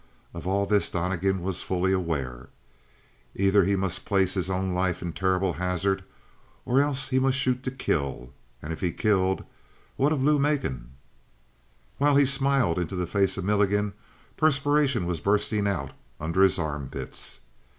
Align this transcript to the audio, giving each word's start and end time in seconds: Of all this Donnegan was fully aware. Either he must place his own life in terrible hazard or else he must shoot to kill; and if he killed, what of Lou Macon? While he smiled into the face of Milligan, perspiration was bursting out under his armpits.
Of 0.33 0.47
all 0.47 0.65
this 0.65 0.89
Donnegan 0.89 1.43
was 1.43 1.61
fully 1.61 1.91
aware. 1.93 2.49
Either 3.35 3.63
he 3.65 3.75
must 3.75 4.03
place 4.03 4.33
his 4.33 4.49
own 4.49 4.73
life 4.73 5.03
in 5.03 5.13
terrible 5.13 5.53
hazard 5.53 6.03
or 6.65 6.81
else 6.81 7.09
he 7.09 7.19
must 7.19 7.37
shoot 7.37 7.61
to 7.61 7.69
kill; 7.69 8.31
and 8.63 8.73
if 8.73 8.79
he 8.81 8.91
killed, 8.91 9.43
what 9.97 10.11
of 10.11 10.23
Lou 10.23 10.39
Macon? 10.39 10.89
While 11.99 12.15
he 12.15 12.25
smiled 12.25 12.79
into 12.79 12.95
the 12.95 13.05
face 13.05 13.37
of 13.37 13.45
Milligan, 13.45 13.93
perspiration 14.37 15.05
was 15.05 15.19
bursting 15.21 15.67
out 15.67 15.91
under 16.19 16.41
his 16.41 16.57
armpits. 16.57 17.41